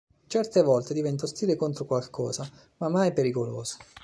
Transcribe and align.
Certe 0.25 0.63
volte 0.63 0.95
diventa 0.95 1.25
ostile 1.25 1.55
contro 1.55 1.85
qualcosa, 1.85 2.49
ma 2.77 2.89
mai 2.89 3.13
pericoloso. 3.13 3.77